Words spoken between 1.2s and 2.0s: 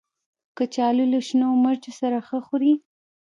شنو مرچو